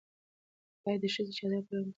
[0.85, 1.89] ایا د ښځې چادر په رنګ کې سور و؟